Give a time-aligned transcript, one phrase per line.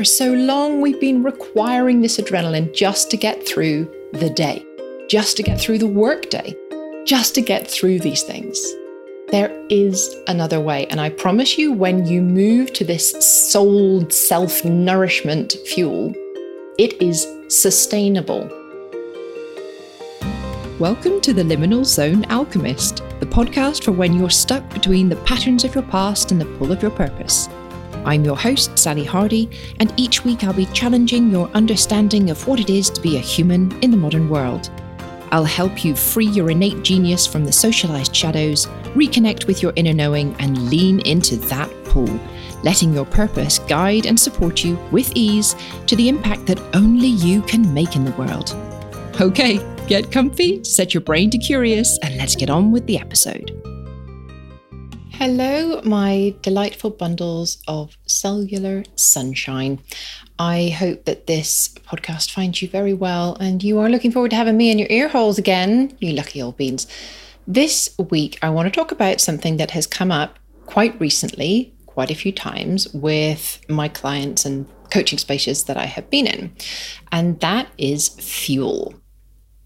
[0.00, 3.84] for so long we've been requiring this adrenaline just to get through
[4.14, 4.64] the day,
[5.10, 6.56] just to get through the workday,
[7.04, 8.58] just to get through these things.
[9.28, 10.86] There is another way.
[10.86, 13.10] And I promise you, when you move to this
[13.52, 16.14] soul self nourishment fuel,
[16.78, 18.48] it is sustainable.
[20.78, 25.62] Welcome to the Liminal Zone Alchemist, the podcast for when you're stuck between the patterns
[25.64, 27.50] of your past and the pull of your purpose.
[28.04, 32.60] I'm your host, Sally Hardie, and each week I'll be challenging your understanding of what
[32.60, 34.70] it is to be a human in the modern world.
[35.32, 39.92] I'll help you free your innate genius from the socialized shadows, reconnect with your inner
[39.92, 42.08] knowing, and lean into that pull,
[42.64, 45.54] letting your purpose guide and support you with ease
[45.86, 48.56] to the impact that only you can make in the world.
[49.20, 53.69] Okay, get comfy, set your brain to curious, and let's get on with the episode.
[55.22, 59.78] Hello, my delightful bundles of cellular sunshine.
[60.38, 64.36] I hope that this podcast finds you very well and you are looking forward to
[64.38, 66.86] having me in your ear holes again, you lucky old beans.
[67.46, 72.10] This week, I want to talk about something that has come up quite recently, quite
[72.10, 76.56] a few times, with my clients and coaching spaces that I have been in,
[77.12, 78.94] and that is fuel.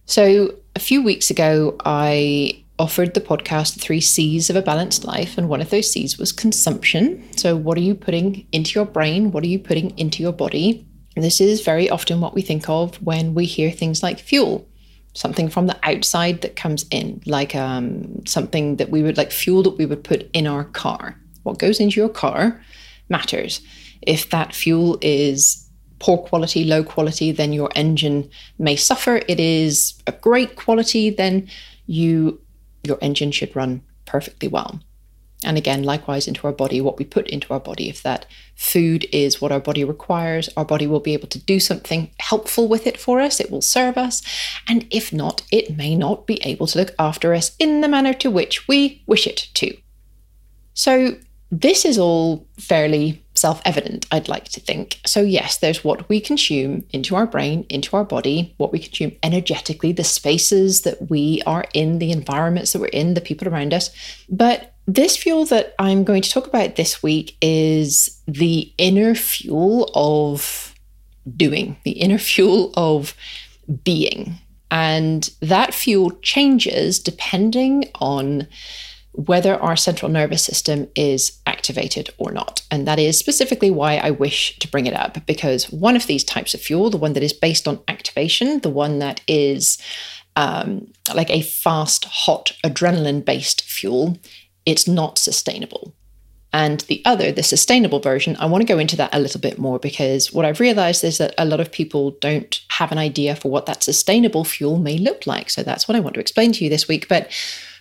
[0.06, 5.38] So, a few weeks ago, I offered the podcast Three C's of a Balanced Life,
[5.38, 7.24] and one of those C's was consumption.
[7.36, 9.30] So, what are you putting into your brain?
[9.30, 10.86] What are you putting into your body?
[11.16, 14.66] This is very often what we think of when we hear things like fuel,
[15.12, 19.62] something from the outside that comes in, like um, something that we would like fuel
[19.62, 21.16] that we would put in our car.
[21.44, 22.60] What goes into your car
[23.08, 23.60] matters.
[24.02, 25.68] If that fuel is
[26.00, 28.28] poor quality, low quality, then your engine
[28.58, 29.22] may suffer.
[29.28, 31.48] It is a great quality, then
[31.86, 32.40] you
[32.84, 34.80] your engine should run perfectly well.
[35.44, 37.88] And again, likewise into our body, what we put into our body.
[37.88, 41.60] If that food is what our body requires, our body will be able to do
[41.60, 43.40] something helpful with it for us.
[43.40, 44.22] It will serve us.
[44.66, 48.14] And if not, it may not be able to look after us in the manner
[48.14, 49.76] to which we wish it to.
[50.72, 51.16] So,
[51.50, 55.00] this is all fairly self evident, I'd like to think.
[55.04, 59.12] So, yes, there's what we consume into our brain, into our body, what we consume
[59.22, 63.74] energetically, the spaces that we are in, the environments that we're in, the people around
[63.74, 63.90] us.
[64.28, 69.90] But this fuel that I'm going to talk about this week is the inner fuel
[69.94, 70.74] of
[71.36, 73.14] doing, the inner fuel of
[73.82, 74.34] being.
[74.70, 78.46] And that fuel changes depending on
[79.14, 82.62] whether our central nervous system is activated or not.
[82.70, 86.24] And that is specifically why I wish to bring it up, because one of these
[86.24, 89.78] types of fuel, the one that is based on activation, the one that is
[90.36, 94.18] um, like a fast, hot, adrenaline based fuel,
[94.66, 95.94] it's not sustainable.
[96.52, 99.58] And the other, the sustainable version, I want to go into that a little bit
[99.58, 103.34] more because what I've realized is that a lot of people don't have an idea
[103.34, 105.50] for what that sustainable fuel may look like.
[105.50, 107.08] So that's what I want to explain to you this week.
[107.08, 107.28] But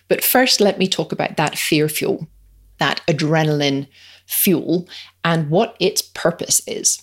[0.08, 2.28] but first, let me talk about that fear fuel,
[2.78, 3.86] that adrenaline
[4.26, 4.88] fuel,
[5.24, 7.02] and what its purpose is.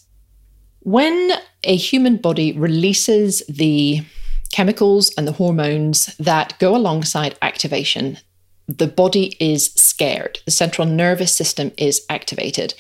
[0.82, 1.32] When
[1.64, 4.02] a human body releases the
[4.52, 8.18] chemicals and the hormones that go alongside activation,
[8.68, 10.40] the body is scared.
[10.46, 12.74] The central nervous system is activated.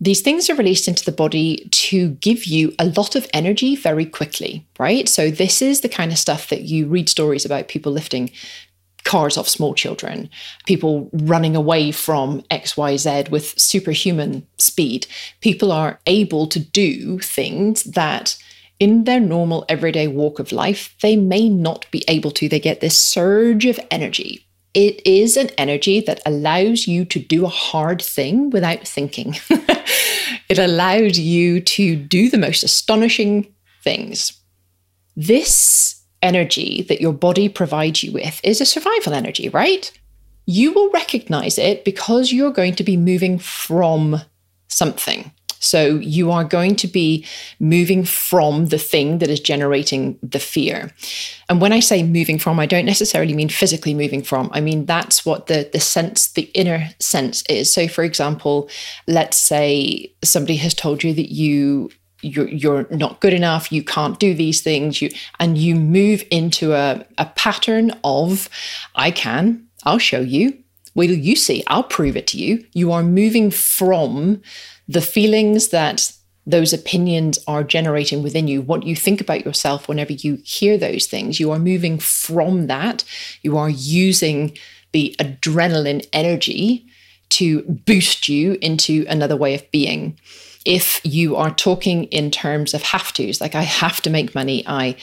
[0.00, 4.06] These things are released into the body to give you a lot of energy very
[4.06, 5.08] quickly, right?
[5.08, 8.30] So, this is the kind of stuff that you read stories about people lifting
[9.08, 10.28] cars off small children,
[10.66, 15.06] people running away from XYZ with superhuman speed.
[15.40, 18.36] People are able to do things that
[18.78, 22.50] in their normal everyday walk of life, they may not be able to.
[22.50, 24.46] They get this surge of energy.
[24.74, 29.36] It is an energy that allows you to do a hard thing without thinking.
[30.50, 33.52] it allows you to do the most astonishing
[33.82, 34.38] things.
[35.16, 39.90] This energy that your body provides you with is a survival energy, right?
[40.46, 44.20] You will recognize it because you're going to be moving from
[44.68, 45.32] something.
[45.60, 47.26] So you are going to be
[47.58, 50.92] moving from the thing that is generating the fear.
[51.48, 54.50] And when I say moving from, I don't necessarily mean physically moving from.
[54.52, 57.72] I mean that's what the the sense, the inner sense is.
[57.72, 58.68] So for example,
[59.06, 61.90] let's say somebody has told you that you
[62.22, 66.74] you're, you're not good enough you can't do these things you and you move into
[66.74, 68.48] a, a pattern of
[68.94, 70.56] i can i'll show you.
[70.94, 72.64] Wait till you see i'll prove it to you.
[72.72, 74.42] You are moving from
[74.88, 76.12] the feelings that
[76.48, 81.06] those opinions are generating within you what you think about yourself whenever you hear those
[81.06, 81.38] things.
[81.38, 83.04] You are moving from that.
[83.42, 84.56] You are using
[84.92, 86.86] the adrenaline energy
[87.30, 90.18] to boost you into another way of being
[90.68, 94.62] if you are talking in terms of have tos, like I have to make money,
[94.66, 94.96] I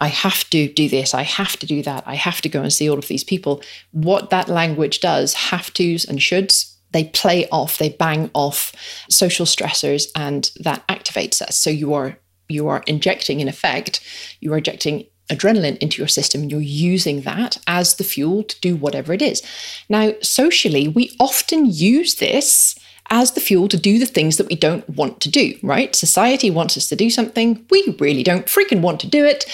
[0.00, 2.72] I have to do this, I have to do that, I have to go and
[2.72, 7.48] see all of these people, what that language does, have tos and shoulds, they play
[7.50, 8.72] off, they bang off
[9.08, 11.56] social stressors and that activates us.
[11.56, 14.00] So you are you are injecting in effect,
[14.40, 18.74] you are injecting adrenaline into your system you're using that as the fuel to do
[18.74, 19.40] whatever it is.
[19.88, 22.76] Now, socially, we often use this
[23.12, 25.94] as the fuel to do the things that we don't want to do, right?
[25.94, 29.44] Society wants us to do something, we really don't freaking want to do it.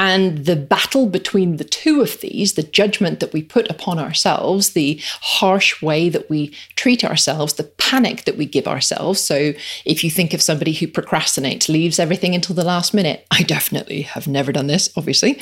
[0.00, 4.70] And the battle between the two of these, the judgment that we put upon ourselves,
[4.70, 9.20] the harsh way that we treat ourselves, the panic that we give ourselves.
[9.20, 9.52] So,
[9.84, 14.00] if you think of somebody who procrastinates, leaves everything until the last minute, I definitely
[14.02, 15.38] have never done this, obviously,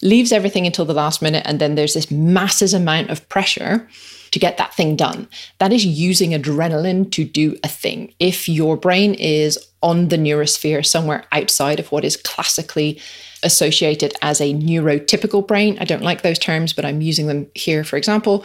[0.00, 3.86] leaves everything until the last minute, and then there's this massive amount of pressure
[4.30, 5.28] to get that thing done.
[5.58, 8.14] That is using adrenaline to do a thing.
[8.18, 13.00] If your brain is on the neurosphere somewhere outside of what is classically
[13.42, 17.84] associated as a neurotypical brain, I don't like those terms, but I'm using them here,
[17.84, 18.44] for example,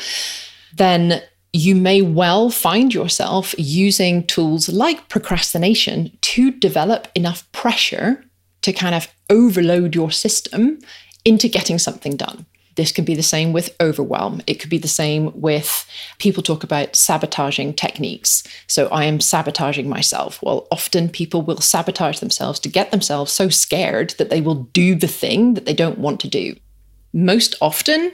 [0.76, 1.22] then
[1.52, 8.24] you may well find yourself using tools like procrastination to develop enough pressure
[8.64, 10.80] to kind of overload your system
[11.26, 12.46] into getting something done.
[12.76, 14.42] This can be the same with overwhelm.
[14.48, 15.86] It could be the same with
[16.18, 18.44] people talk about sabotaging techniques.
[18.68, 20.42] So I am sabotaging myself.
[20.42, 24.96] Well, often people will sabotage themselves to get themselves so scared that they will do
[24.96, 26.56] the thing that they don't want to do.
[27.14, 28.12] Most often,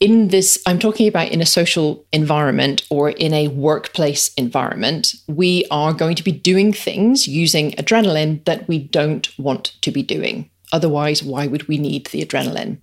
[0.00, 5.66] in this, I'm talking about in a social environment or in a workplace environment, we
[5.70, 10.50] are going to be doing things using adrenaline that we don't want to be doing.
[10.72, 12.78] Otherwise, why would we need the adrenaline?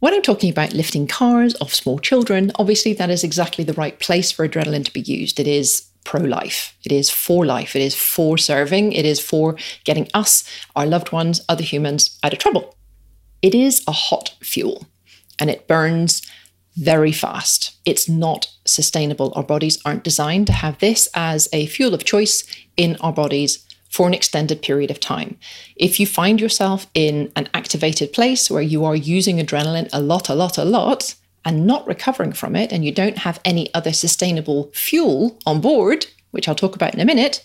[0.00, 3.98] When I'm talking about lifting cars off small children, obviously that is exactly the right
[4.00, 5.38] place for adrenaline to be used.
[5.38, 9.56] It is pro life, it is for life, it is for serving, it is for
[9.84, 10.42] getting us,
[10.74, 12.74] our loved ones, other humans out of trouble.
[13.42, 14.86] It is a hot fuel
[15.38, 16.22] and it burns
[16.76, 17.76] very fast.
[17.84, 19.34] It's not sustainable.
[19.36, 22.42] Our bodies aren't designed to have this as a fuel of choice
[22.78, 25.36] in our bodies for an extended period of time.
[25.76, 30.28] If you find yourself in an activated place where you are using adrenaline a lot,
[30.28, 31.14] a lot, a lot,
[31.44, 36.06] and not recovering from it, and you don't have any other sustainable fuel on board,
[36.30, 37.44] which I'll talk about in a minute,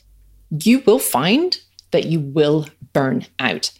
[0.51, 1.57] you will find
[1.91, 3.71] that you will burn out.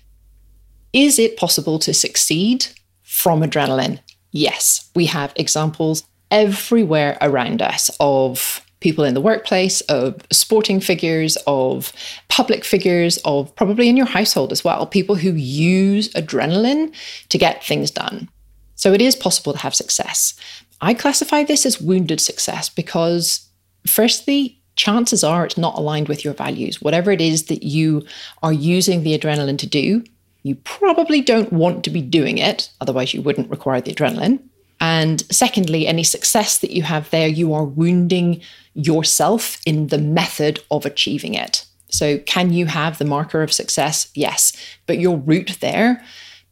[0.91, 2.67] Is it possible to succeed
[3.03, 4.00] from adrenaline?
[4.31, 11.38] Yes, we have examples everywhere around us of people in the workplace, of sporting figures,
[11.48, 11.94] of
[12.27, 16.94] public figures, of probably in your household as well, people who use adrenaline
[17.30, 18.30] to get things done.
[18.75, 20.36] So it is possible to have success.
[20.81, 23.48] I classify this as wounded success because,
[23.88, 26.81] firstly, chances are it's not aligned with your values.
[26.81, 28.06] Whatever it is that you
[28.44, 30.04] are using the adrenaline to do,
[30.44, 34.39] you probably don't want to be doing it, otherwise, you wouldn't require the adrenaline.
[34.85, 38.41] And secondly, any success that you have there, you are wounding
[38.75, 41.65] yourself in the method of achieving it.
[41.89, 44.11] So, can you have the marker of success?
[44.13, 44.53] Yes.
[44.85, 46.03] But your route there,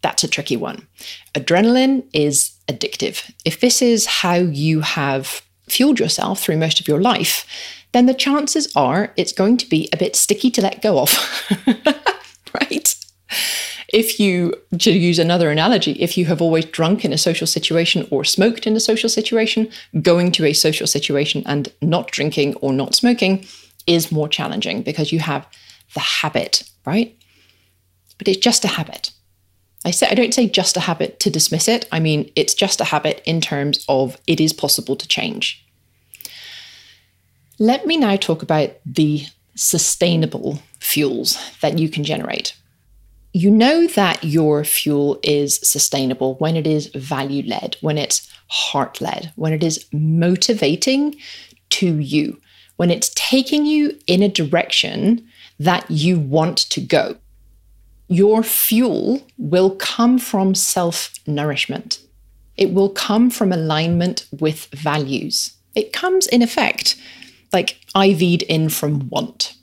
[0.02, 0.88] that's a tricky one.
[1.36, 3.32] Adrenaline is addictive.
[3.46, 7.46] If this is how you have fueled yourself through most of your life,
[7.92, 11.12] then the chances are it's going to be a bit sticky to let go of.
[12.60, 12.96] right?
[13.94, 18.08] If you, to use another analogy, if you have always drunk in a social situation
[18.10, 19.70] or smoked in a social situation,
[20.02, 23.46] going to a social situation and not drinking or not smoking
[23.86, 25.46] is more challenging because you have
[25.94, 27.16] the habit, right?
[28.18, 29.12] But it's just a habit.
[29.86, 31.88] I say I don't say just a habit to dismiss it.
[31.92, 35.66] I mean it's just a habit in terms of it is possible to change.
[37.60, 39.26] Let me now talk about the
[39.56, 42.56] sustainable fuels that you can generate
[43.34, 49.02] you know that your fuel is sustainable when it is value led, when it's heart
[49.02, 51.16] led, when it is motivating
[51.72, 52.40] to you,
[52.78, 55.28] when it's taking you in a direction
[55.60, 57.18] that you want to go.
[58.08, 62.00] Your fuel will come from self nourishment.
[62.56, 65.56] It will come from alignment with values.
[65.74, 66.96] It comes, in effect,
[67.52, 69.56] like IV'd in from want.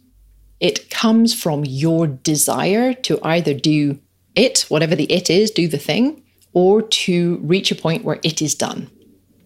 [0.60, 3.98] It comes from your desire to either do
[4.34, 8.42] it, whatever the it is, do the thing, or to reach a point where it
[8.42, 8.90] is done.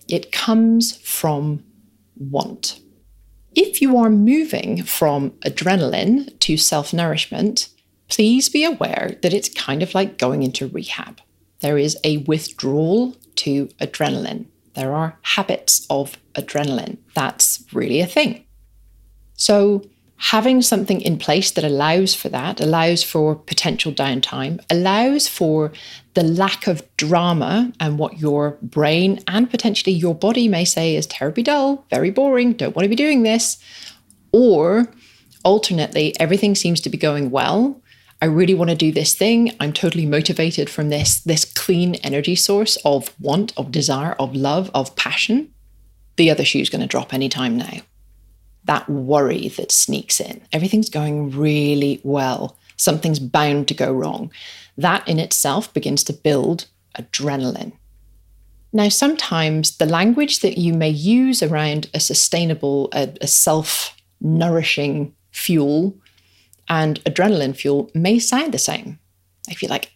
[0.08, 1.64] It comes from
[2.16, 2.80] want.
[3.54, 7.68] If you are moving from adrenaline to self nourishment,
[8.08, 11.20] please be aware that it's kind of like going into rehab.
[11.60, 14.46] There is a withdrawal to adrenaline.
[14.74, 16.98] There are habits of adrenaline.
[17.14, 18.44] That's really a thing.
[19.34, 25.72] So, having something in place that allows for that, allows for potential downtime, allows for
[26.14, 31.06] the lack of drama and what your brain and potentially your body may say is
[31.06, 33.58] terribly dull, very boring, don't want to be doing this.
[34.32, 34.88] Or
[35.44, 37.80] alternately, everything seems to be going well.
[38.22, 39.52] I really want to do this thing.
[39.60, 44.70] I'm totally motivated from this this clean energy source of want, of desire, of love,
[44.72, 45.52] of passion.
[46.16, 47.80] The other shoe's going to drop anytime now
[48.64, 50.40] that worry that sneaks in.
[50.52, 52.56] Everything's going really well.
[52.76, 54.32] Something's bound to go wrong.
[54.76, 56.66] That in itself begins to build
[56.98, 57.72] adrenaline.
[58.72, 65.14] Now, sometimes the language that you may use around a sustainable, a, a self nourishing
[65.30, 65.96] fuel
[66.68, 68.98] and adrenaline fuel may sound the same.
[69.48, 69.92] If you're like,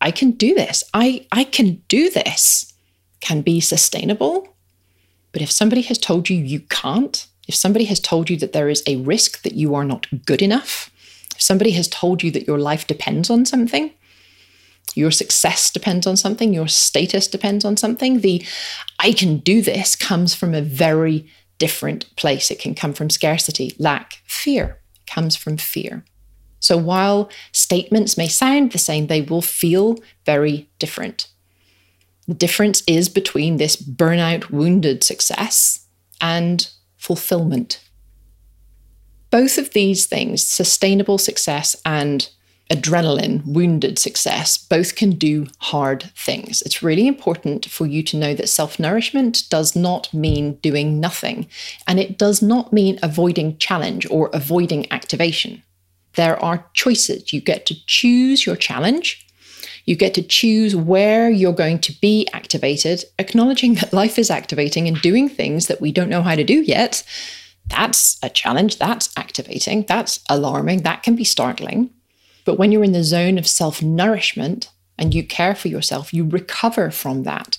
[0.00, 0.84] I can do this.
[0.92, 2.72] I, I can do this,
[3.20, 4.56] can be sustainable.
[5.32, 8.68] But if somebody has told you you can't, if somebody has told you that there
[8.68, 10.90] is a risk that you are not good enough,
[11.34, 13.90] if somebody has told you that your life depends on something,
[14.94, 18.44] your success depends on something, your status depends on something, the
[18.98, 21.26] I can do this comes from a very
[21.58, 22.50] different place.
[22.50, 24.80] It can come from scarcity, lack, fear.
[25.06, 26.04] Comes from fear.
[26.60, 31.28] So while statements may sound the same, they will feel very different.
[32.26, 35.86] The difference is between this burnout, wounded success
[36.20, 36.68] and
[37.08, 37.80] fulfillment.
[39.30, 42.28] Both of these things, sustainable success and
[42.70, 46.60] adrenaline, wounded success, both can do hard things.
[46.60, 51.46] It's really important for you to know that self nourishment does not mean doing nothing,
[51.86, 55.62] and it does not mean avoiding challenge or avoiding activation.
[56.12, 57.32] There are choices.
[57.32, 59.26] You get to choose your challenge
[59.88, 64.86] you get to choose where you're going to be activated, acknowledging that life is activating
[64.86, 67.02] and doing things that we don't know how to do yet.
[67.68, 68.76] That's a challenge.
[68.76, 69.86] That's activating.
[69.88, 70.82] That's alarming.
[70.82, 71.88] That can be startling.
[72.44, 76.28] But when you're in the zone of self nourishment and you care for yourself, you
[76.28, 77.56] recover from that.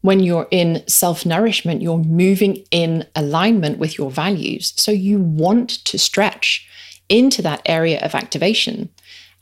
[0.00, 4.72] When you're in self nourishment, you're moving in alignment with your values.
[4.74, 6.68] So you want to stretch
[7.08, 8.88] into that area of activation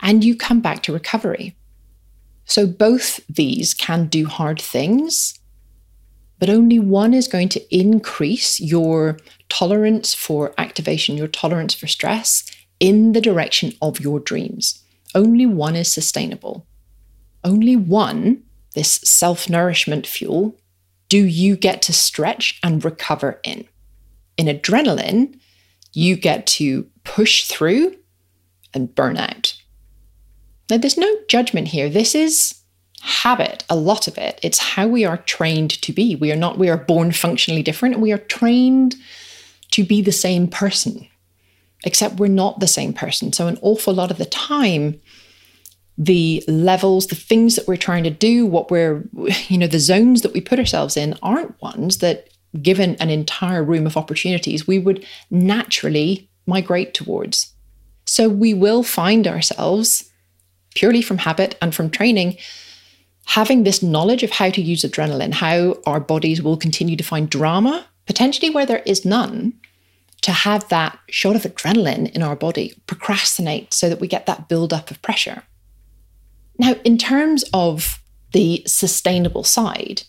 [0.01, 1.57] and you come back to recovery.
[2.47, 5.39] So both these can do hard things,
[6.39, 12.45] but only one is going to increase your tolerance for activation, your tolerance for stress
[12.79, 14.83] in the direction of your dreams.
[15.15, 16.67] Only one is sustainable.
[17.43, 18.43] Only one,
[18.75, 20.57] this self nourishment fuel,
[21.09, 23.67] do you get to stretch and recover in.
[24.37, 25.39] In adrenaline,
[25.93, 27.97] you get to push through
[28.75, 29.57] and burn out.
[30.69, 31.89] Now, there's no judgment here.
[31.89, 32.61] This is
[33.01, 34.41] habit, a lot of it.
[34.43, 36.17] It's how we are trained to be.
[36.17, 38.01] We are not, we are born functionally different.
[38.01, 38.97] We are trained
[39.73, 41.07] to be the same person,
[41.85, 43.33] except we're not the same person.
[43.33, 45.01] So, an awful lot of the time,
[45.97, 49.05] the levels, the things that we're trying to do, what we're,
[49.49, 52.29] you know, the zones that we put ourselves in aren't ones that,
[52.63, 57.53] given an entire room of opportunities, we would naturally migrate towards.
[58.07, 60.11] So, we will find ourselves
[60.77, 62.37] purely from habit and from training,
[63.25, 67.29] having this knowledge of how to use adrenaline, how our bodies will continue to find
[67.29, 69.53] drama, potentially where there is none,
[70.23, 74.49] to have that shot of adrenaline in our body, procrastinate so that we get that
[74.49, 75.43] build-up of pressure.
[76.59, 78.01] Now, in terms of
[78.33, 80.03] the sustainable side,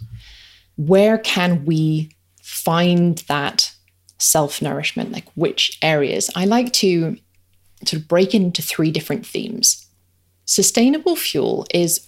[0.76, 3.74] where can we find that
[4.20, 5.12] self nourishment?
[5.12, 6.30] Like which areas?
[6.36, 7.18] I like to
[7.86, 9.87] sort of break into three different themes.
[10.48, 12.08] Sustainable fuel is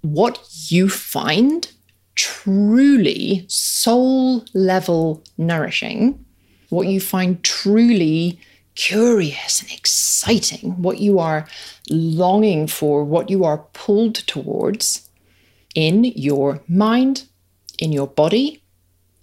[0.00, 1.70] what you find
[2.14, 6.24] truly soul level nourishing,
[6.70, 8.40] what you find truly
[8.74, 11.46] curious and exciting, what you are
[11.90, 15.08] longing for, what you are pulled towards
[15.74, 17.24] in your mind,
[17.78, 18.62] in your body,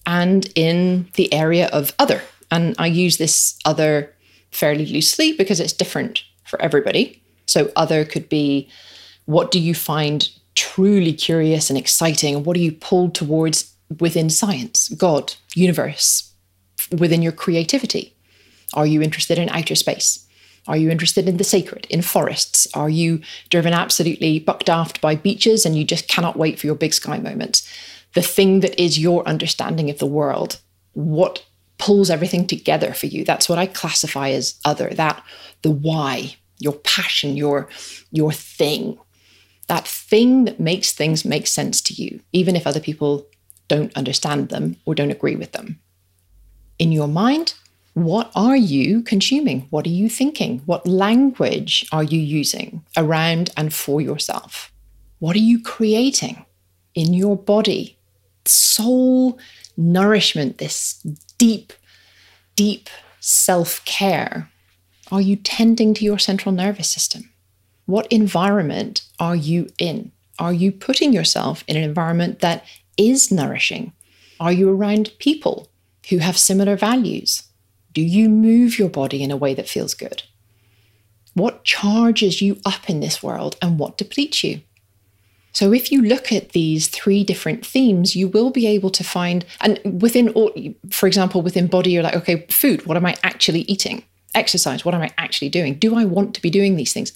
[0.06, 2.22] and in the area of other.
[2.52, 4.14] And I use this other
[4.52, 7.21] fairly loosely because it's different for everybody.
[7.52, 8.70] So, other could be
[9.26, 12.44] what do you find truly curious and exciting?
[12.44, 16.32] What are you pulled towards within science, God, universe,
[16.92, 18.16] within your creativity?
[18.74, 20.26] Are you interested in outer space?
[20.68, 22.68] Are you interested in the sacred, in forests?
[22.74, 26.76] Are you driven absolutely buck daft by beaches and you just cannot wait for your
[26.76, 27.68] big sky moment?
[28.14, 30.60] The thing that is your understanding of the world,
[30.94, 31.44] what
[31.78, 33.26] pulls everything together for you?
[33.26, 35.24] That's what I classify as other, that
[35.64, 37.68] the why, your passion, your
[38.12, 38.98] your thing.
[39.68, 43.28] That thing that makes things make sense to you, even if other people
[43.68, 45.80] don't understand them or don't agree with them.
[46.78, 47.54] In your mind,
[47.94, 49.68] What are you consuming?
[49.70, 50.62] What are you thinking?
[50.66, 54.72] What language are you using around and for yourself?
[55.20, 56.46] What are you creating
[56.96, 57.98] in your body?
[58.46, 59.38] Soul
[59.76, 61.06] nourishment, this
[61.38, 61.74] deep,
[62.56, 62.90] deep
[63.20, 64.51] self care.
[65.12, 67.32] Are you tending to your central nervous system?
[67.86, 70.14] What environment are you in?
[70.40, 72.64] Are you putting yourself in an environment that
[72.98, 73.92] is nourishing?
[74.40, 75.68] Are you around people
[76.10, 77.44] who have similar values?
[77.94, 80.24] Do you move your body in a way that feels good?
[81.34, 84.62] What charges you up in this world and what depletes you?
[85.54, 89.46] So, if you look at these three different themes, you will be able to find,
[89.60, 90.34] and within,
[90.90, 94.06] for example, within body, you're like, okay, food, what am I actually eating?
[94.34, 95.76] Exercise, what am I actually doing?
[95.76, 97.12] Do I want to be doing these things?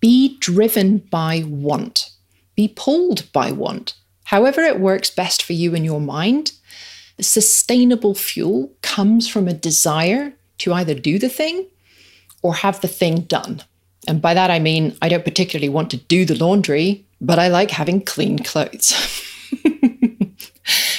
[0.00, 2.10] Be driven by want,
[2.54, 3.94] be pulled by want.
[4.24, 6.52] However, it works best for you in your mind,
[7.20, 11.66] sustainable fuel comes from a desire to either do the thing
[12.42, 13.62] or have the thing done.
[14.08, 17.48] And by that, I mean, I don't particularly want to do the laundry, but I
[17.48, 18.84] like having clean clothes.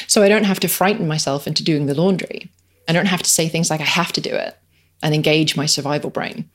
[0.08, 2.52] so I don't have to frighten myself into doing the laundry.
[2.88, 4.58] I don't have to say things like, I have to do it
[5.02, 6.50] and engage my survival brain.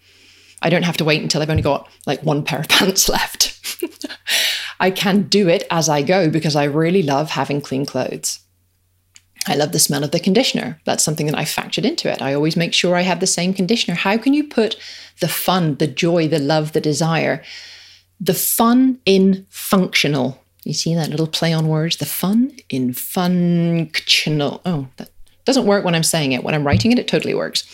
[0.62, 3.55] I don't have to wait until I've only got like one pair of pants left.
[4.81, 8.41] I can do it as I go because I really love having clean clothes.
[9.49, 10.81] I love the smell of the conditioner.
[10.85, 12.21] That's something that I factored into it.
[12.21, 13.95] I always make sure I have the same conditioner.
[13.95, 14.76] How can you put
[15.21, 17.43] the fun, the joy, the love, the desire,
[18.21, 20.43] the fun in functional?
[20.65, 21.99] You see that little play on words?
[21.99, 24.62] The fun in functional.
[24.67, 25.11] Oh, that
[25.45, 26.43] doesn't work when I'm saying it.
[26.43, 27.65] When I'm writing it, it totally works.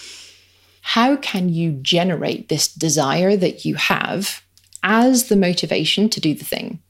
[0.83, 4.43] How can you generate this desire that you have
[4.83, 6.81] as the motivation to do the thing?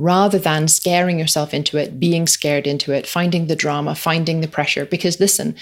[0.00, 4.48] rather than scaring yourself into it, being scared into it, finding the drama, finding the
[4.48, 4.86] pressure.
[4.86, 5.54] Because listen,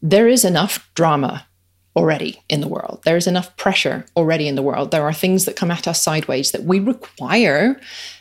[0.00, 1.46] there is enough drama
[1.94, 3.00] already in the world.
[3.04, 4.90] There is enough pressure already in the world.
[4.90, 7.78] There are things that come at us sideways that we require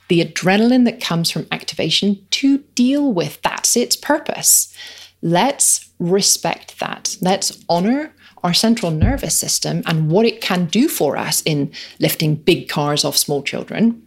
[0.09, 3.41] the adrenaline that comes from activation to deal with.
[3.41, 4.75] That's its purpose.
[5.21, 7.17] Let's respect that.
[7.21, 8.13] Let's honor
[8.45, 13.03] our central nervous system and what it can do for us in lifting big cars
[13.03, 14.01] off small children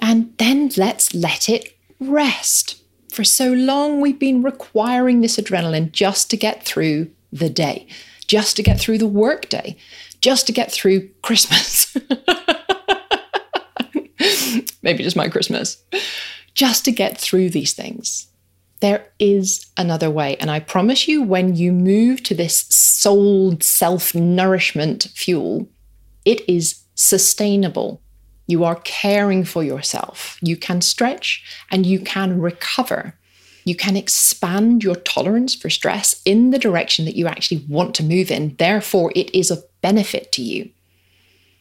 [0.00, 2.82] and then let's let it rest.
[3.12, 7.86] For so long, we've been requiring this adrenaline just to get through the day,
[8.26, 9.76] just to get through the workday,
[10.20, 11.96] just to get through Christmas.
[14.82, 15.82] Maybe just my Christmas.
[16.54, 18.28] Just to get through these things.
[18.80, 20.36] There is another way.
[20.36, 25.68] And I promise you, when you move to this soul self nourishment fuel,
[26.24, 28.02] it is sustainable.
[28.46, 30.38] You are caring for yourself.
[30.40, 33.14] You can stretch and you can recover.
[33.64, 38.04] You can expand your tolerance for stress in the direction that you actually want to
[38.04, 38.54] move in.
[38.56, 40.70] Therefore, it is of benefit to you.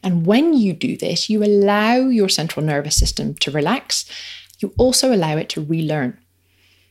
[0.04, 4.06] And when you do this, you allow your central nervous system to relax.
[4.60, 6.20] You also allow it to relearn.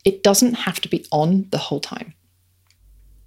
[0.04, 2.14] It doesn't have to be on the whole time.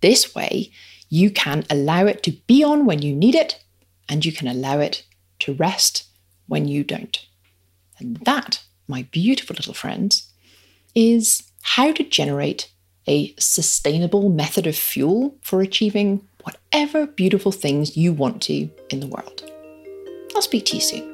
[0.02, 0.72] This way,
[1.10, 3.64] you can allow it to be on when you need it,
[4.08, 5.04] and you can allow it
[5.40, 6.06] to rest
[6.48, 7.26] when you don't.
[8.00, 10.32] And that, my beautiful little friends,
[10.94, 12.72] is how to generate
[13.08, 19.08] a sustainable method of fuel for achieving whatever beautiful things you want to in the
[19.08, 19.50] world.
[20.36, 21.14] I'll speak to you soon.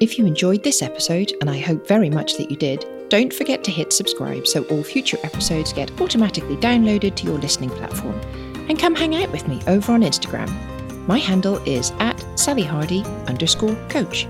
[0.00, 2.84] If you enjoyed this episode, and I hope very much that you did,
[3.14, 7.70] don't forget to hit subscribe so all future episodes get automatically downloaded to your listening
[7.70, 8.20] platform.
[8.68, 10.50] And come hang out with me over on Instagram
[11.06, 14.26] my handle is at Sally Hardie underscore coach.